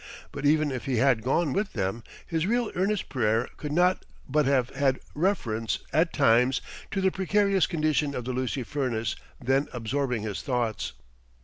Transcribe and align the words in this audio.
But 0.31 0.47
even 0.47 0.71
if 0.71 0.85
he 0.85 0.97
had 0.97 1.21
gone 1.21 1.53
with 1.53 1.73
them 1.73 2.03
his 2.25 2.47
real 2.47 2.71
earnest 2.73 3.07
prayer 3.07 3.47
could 3.57 3.71
not 3.71 4.03
but 4.27 4.47
have 4.47 4.71
had 4.71 4.99
reference 5.13 5.77
at 5.93 6.11
times 6.11 6.59
to 6.89 7.01
the 7.01 7.11
precarious 7.11 7.67
condition 7.67 8.15
of 8.15 8.25
the 8.25 8.33
Lucy 8.33 8.63
Furnace 8.63 9.15
then 9.39 9.67
absorbing 9.73 10.23
his 10.23 10.41
thoughts. 10.41 10.93